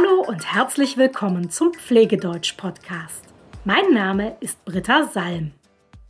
[0.00, 3.24] Hallo und herzlich willkommen zum Pflegedeutsch-Podcast.
[3.64, 5.52] Mein Name ist Britta Salm.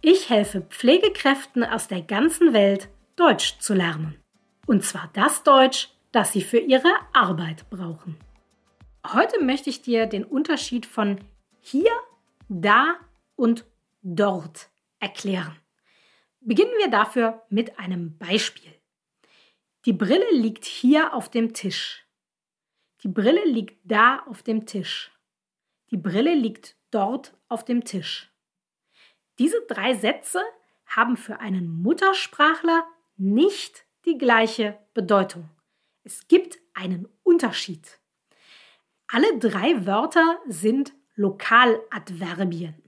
[0.01, 4.17] Ich helfe Pflegekräften aus der ganzen Welt, Deutsch zu lernen.
[4.67, 8.17] Und zwar das Deutsch, das sie für ihre Arbeit brauchen.
[9.13, 11.19] Heute möchte ich dir den Unterschied von
[11.61, 11.93] hier,
[12.49, 12.95] da
[13.35, 13.65] und
[14.03, 14.69] dort
[15.01, 15.57] erklären.
[16.41, 18.73] Beginnen wir dafür mit einem Beispiel.
[19.85, 22.07] Die Brille liegt hier auf dem Tisch.
[23.03, 25.11] Die Brille liegt da auf dem Tisch.
[25.91, 28.31] Die Brille liegt dort auf dem Tisch.
[29.39, 30.43] Diese drei Sätze
[30.87, 32.85] haben für einen Muttersprachler
[33.17, 35.49] nicht die gleiche Bedeutung.
[36.05, 37.99] Es gibt einen Unterschied.
[39.07, 42.83] Alle drei Wörter sind Lokaladverbien.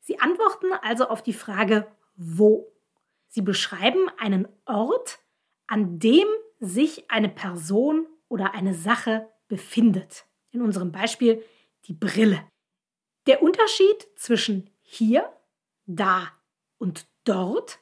[0.00, 2.70] Sie antworten also auf die Frage wo.
[3.28, 5.18] Sie beschreiben einen Ort,
[5.66, 6.26] an dem
[6.60, 10.26] sich eine Person oder eine Sache befindet.
[10.50, 11.44] In unserem Beispiel
[11.86, 12.46] die Brille.
[13.26, 15.32] Der Unterschied zwischen hier,
[15.86, 16.32] da
[16.78, 17.78] und dort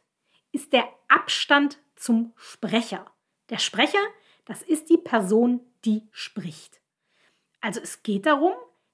[0.53, 3.07] ist der Abstand zum Sprecher.
[3.49, 4.03] Der Sprecher,
[4.45, 6.81] das ist die Person, die spricht.
[7.61, 8.53] Also es geht darum,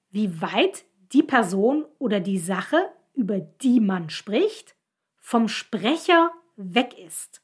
[0.09, 4.75] wie weit die Person oder die Sache, über die man spricht,
[5.17, 7.41] vom Sprecher weg ist.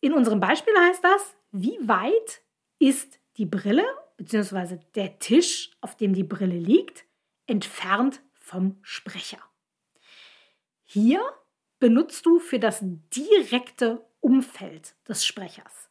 [0.00, 2.42] In unserem Beispiel heißt das, wie weit
[2.78, 3.84] ist die Brille
[4.16, 4.78] bzw.
[4.94, 7.04] der Tisch, auf dem die Brille liegt,
[7.46, 9.38] entfernt vom Sprecher.
[10.84, 11.22] Hier
[11.78, 15.88] benutzt du für das direkte Umfeld des Sprechers,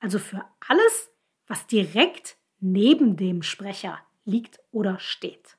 [0.00, 1.10] also für alles,
[1.46, 5.58] was direkt neben dem Sprecher liegt oder steht.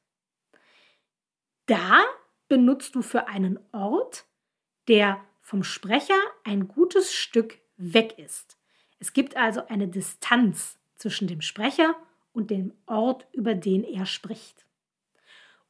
[1.68, 2.02] Da
[2.48, 4.26] benutzt du für einen Ort,
[4.88, 8.58] der vom Sprecher ein gutes Stück weg ist.
[9.00, 11.96] Es gibt also eine Distanz zwischen dem Sprecher
[12.34, 14.66] und dem Ort, über den er spricht.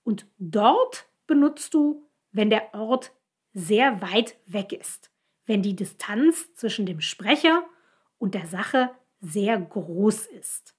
[0.03, 3.11] Und dort benutzt du, wenn der Ort
[3.53, 5.11] sehr weit weg ist,
[5.45, 7.63] wenn die Distanz zwischen dem Sprecher
[8.17, 10.75] und der Sache sehr groß ist.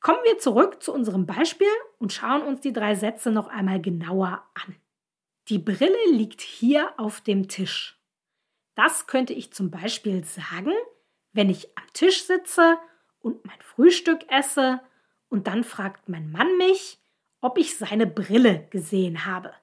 [0.00, 4.42] Kommen wir zurück zu unserem Beispiel und schauen uns die drei Sätze noch einmal genauer
[4.54, 4.76] an.
[5.48, 8.00] Die Brille liegt hier auf dem Tisch.
[8.74, 10.72] Das könnte ich zum Beispiel sagen,
[11.32, 12.78] wenn ich am Tisch sitze
[13.20, 14.80] und mein Frühstück esse
[15.28, 16.98] und dann fragt mein Mann mich,
[17.40, 19.54] ob ich seine Brille gesehen habe.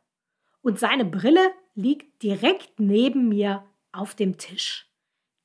[0.61, 4.89] Und seine Brille liegt direkt neben mir auf dem Tisch.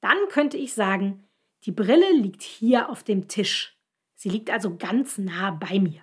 [0.01, 1.29] Dann könnte ich sagen,
[1.65, 3.79] die Brille liegt hier auf dem Tisch.
[4.15, 6.03] Sie liegt also ganz nah bei mir.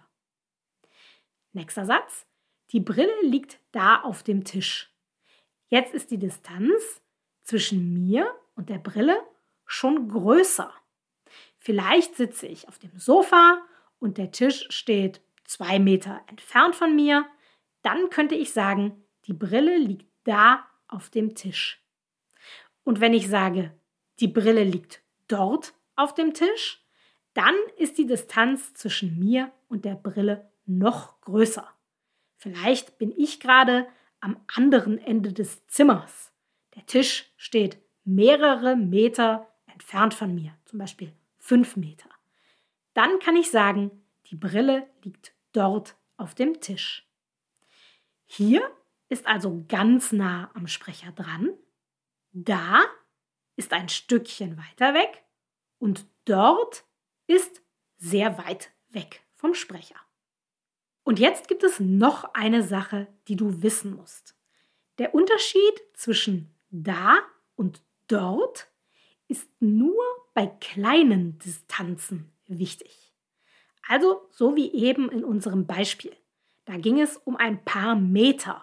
[1.53, 2.25] Nächster Satz.
[2.71, 4.93] Die Brille liegt da auf dem Tisch.
[5.69, 7.01] Jetzt ist die Distanz
[7.41, 9.17] zwischen mir und der Brille
[9.65, 10.71] schon größer.
[11.59, 13.61] Vielleicht sitze ich auf dem Sofa
[13.99, 17.25] und der Tisch steht zwei Meter entfernt von mir.
[17.81, 21.83] Dann könnte ich sagen, die Brille liegt da auf dem Tisch.
[22.83, 23.73] Und wenn ich sage,
[24.19, 26.83] die Brille liegt dort auf dem Tisch,
[27.33, 31.67] dann ist die Distanz zwischen mir und der Brille noch größer.
[32.37, 33.87] Vielleicht bin ich gerade
[34.21, 36.31] am anderen Ende des Zimmers.
[36.75, 42.09] Der Tisch steht mehrere Meter entfernt von mir, zum Beispiel fünf Meter.
[42.93, 47.09] Dann kann ich sagen, die Brille liegt dort auf dem Tisch.
[48.25, 48.61] Hier
[49.07, 51.49] ist also ganz nah am Sprecher dran.
[52.31, 52.83] Da
[53.55, 55.23] ist ein Stückchen weiter weg
[55.79, 56.85] und dort
[57.27, 57.61] ist
[57.97, 59.95] sehr weit weg vom Sprecher.
[61.03, 64.35] Und jetzt gibt es noch eine Sache, die du wissen musst.
[64.99, 67.17] Der Unterschied zwischen da
[67.55, 68.68] und dort
[69.29, 70.03] ist nur
[70.33, 73.13] bei kleinen Distanzen wichtig.
[73.87, 76.15] Also so wie eben in unserem Beispiel.
[76.65, 78.61] Da ging es um ein paar Meter.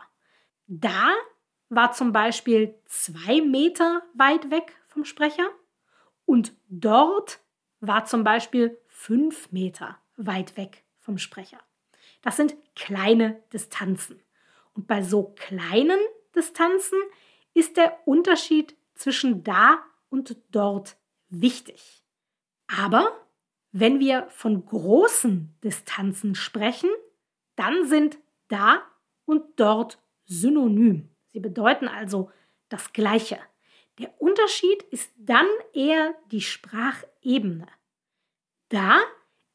[0.66, 1.14] Da
[1.68, 5.50] war zum Beispiel zwei Meter weit weg vom Sprecher
[6.24, 7.40] und dort
[7.80, 11.60] war zum Beispiel fünf Meter weit weg vom Sprecher.
[12.22, 14.20] Das sind kleine Distanzen.
[14.74, 15.98] Und bei so kleinen
[16.34, 16.98] Distanzen
[17.54, 19.82] ist der Unterschied zwischen da
[20.16, 20.96] und dort
[21.28, 22.02] wichtig.
[22.66, 23.12] Aber
[23.70, 26.88] wenn wir von großen Distanzen sprechen,
[27.54, 28.18] dann sind
[28.48, 28.82] da
[29.26, 31.10] und dort synonym.
[31.26, 32.30] Sie bedeuten also
[32.70, 33.38] das Gleiche.
[33.98, 37.66] Der Unterschied ist dann eher die Sprachebene.
[38.70, 38.98] Da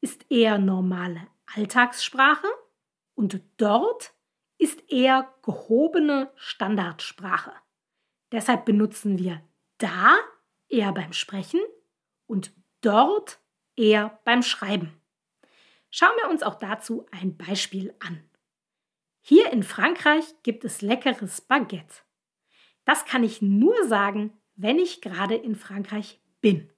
[0.00, 2.46] ist eher normale Alltagssprache
[3.14, 4.14] und dort
[4.58, 7.52] ist eher gehobene Standardsprache.
[8.30, 9.42] Deshalb benutzen wir
[9.78, 10.16] da
[10.72, 11.60] eher beim Sprechen
[12.26, 13.40] und dort
[13.76, 15.00] eher beim Schreiben.
[15.90, 18.22] Schauen wir uns auch dazu ein Beispiel an.
[19.20, 22.02] Hier in Frankreich gibt es leckeres Baguette.
[22.84, 26.72] Das kann ich nur sagen, wenn ich gerade in Frankreich bin,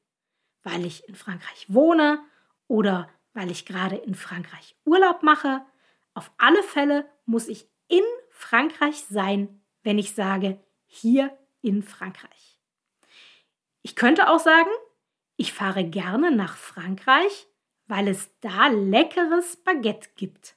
[0.62, 2.23] weil ich in Frankreich wohne
[2.67, 5.64] oder weil ich gerade in Frankreich Urlaub mache.
[6.12, 12.53] Auf alle Fälle muss ich in Frankreich sein, wenn ich sage hier in Frankreich.
[13.86, 14.70] Ich könnte auch sagen,
[15.36, 17.46] ich fahre gerne nach Frankreich,
[17.86, 20.56] weil es da leckeres Baguette gibt.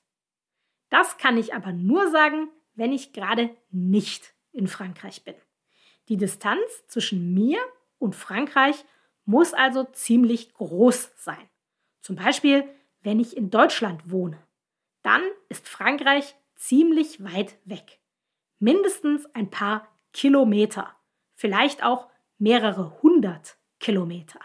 [0.90, 5.36] Das kann ich aber nur sagen, wenn ich gerade nicht in Frankreich bin.
[6.08, 7.60] Die Distanz zwischen mir
[8.00, 8.86] und Frankreich
[9.26, 11.50] muss also ziemlich groß sein.
[12.00, 12.64] Zum Beispiel,
[13.02, 14.42] wenn ich in Deutschland wohne.
[15.02, 18.00] Dann ist Frankreich ziemlich weit weg.
[18.60, 20.96] Mindestens ein paar Kilometer,
[21.36, 22.08] vielleicht auch
[22.38, 24.40] mehrere hundert Kilometer.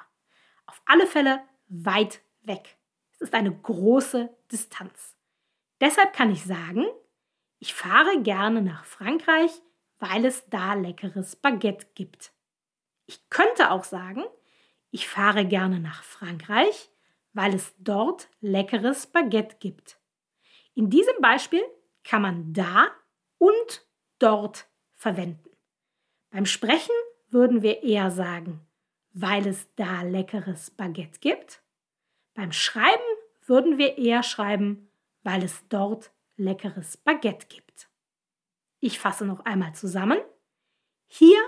[0.67, 2.77] Auf alle Fälle weit weg.
[3.13, 5.17] Es ist eine große Distanz.
[5.81, 6.85] Deshalb kann ich sagen,
[7.59, 9.51] ich fahre gerne nach Frankreich,
[9.99, 12.33] weil es da leckeres Baguette gibt.
[13.07, 14.25] Ich könnte auch sagen,
[14.91, 16.91] ich fahre gerne nach Frankreich,
[17.33, 19.99] weil es dort leckeres Baguette gibt.
[20.75, 21.63] In diesem Beispiel
[22.05, 22.89] kann man da
[23.39, 23.87] und
[24.19, 25.51] dort verwenden.
[26.31, 26.95] Beim Sprechen
[27.33, 28.61] würden wir eher sagen,
[29.13, 31.63] weil es da leckeres Baguette gibt.
[32.35, 33.03] Beim Schreiben
[33.47, 34.91] würden wir eher schreiben,
[35.23, 37.89] weil es dort leckeres Baguette gibt.
[38.81, 40.19] Ich fasse noch einmal zusammen.
[41.07, 41.39] Hier,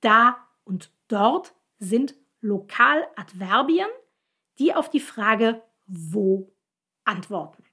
[0.00, 3.88] da und dort sind Lokaladverbien,
[4.58, 6.52] die auf die Frage wo
[7.04, 7.64] antworten.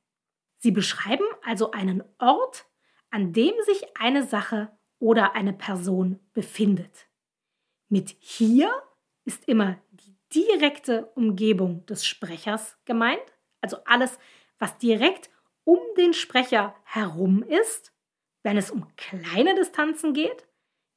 [0.58, 2.66] Sie beschreiben also einen Ort,
[3.10, 7.08] an dem sich eine Sache oder eine Person befindet.
[7.94, 8.74] Mit hier
[9.24, 13.22] ist immer die direkte Umgebung des Sprechers gemeint,
[13.62, 14.18] also alles,
[14.58, 15.30] was direkt
[15.64, 17.94] um den Sprecher herum ist
[18.44, 20.48] wenn es um kleine Distanzen geht,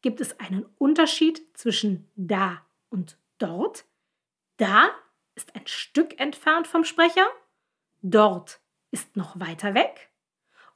[0.03, 3.87] gibt es einen Unterschied zwischen da und dort.
[4.57, 4.91] Da
[5.35, 7.27] ist ein Stück entfernt vom Sprecher,
[8.03, 8.61] dort
[8.91, 10.11] ist noch weiter weg.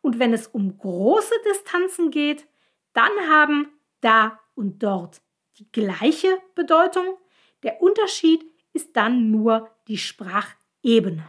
[0.00, 2.46] Und wenn es um große Distanzen geht,
[2.93, 5.20] dann haben da und dort
[5.60, 7.18] die gleiche Bedeutung.
[7.62, 8.42] Der Unterschied
[8.72, 11.28] ist dann nur die Sprachebene.